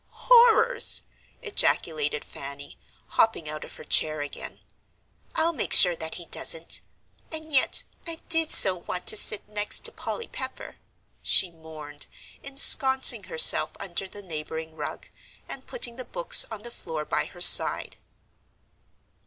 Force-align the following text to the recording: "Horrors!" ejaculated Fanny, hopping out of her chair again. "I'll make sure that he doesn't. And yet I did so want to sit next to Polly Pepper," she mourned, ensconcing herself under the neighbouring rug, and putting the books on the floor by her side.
"Horrors!" 0.09 1.03
ejaculated 1.43 2.25
Fanny, 2.25 2.79
hopping 3.05 3.47
out 3.47 3.63
of 3.63 3.75
her 3.75 3.83
chair 3.83 4.21
again. 4.21 4.59
"I'll 5.35 5.53
make 5.53 5.73
sure 5.73 5.95
that 5.95 6.15
he 6.15 6.25
doesn't. 6.25 6.81
And 7.31 7.53
yet 7.53 7.83
I 8.07 8.15
did 8.27 8.49
so 8.49 8.73
want 8.77 9.05
to 9.05 9.15
sit 9.15 9.47
next 9.47 9.81
to 9.81 9.91
Polly 9.91 10.27
Pepper," 10.27 10.77
she 11.21 11.51
mourned, 11.51 12.07
ensconcing 12.43 13.25
herself 13.25 13.77
under 13.79 14.07
the 14.07 14.23
neighbouring 14.23 14.75
rug, 14.75 15.07
and 15.47 15.67
putting 15.67 15.97
the 15.97 16.03
books 16.05 16.47
on 16.49 16.63
the 16.63 16.71
floor 16.71 17.05
by 17.05 17.25
her 17.25 17.39
side. 17.41 17.99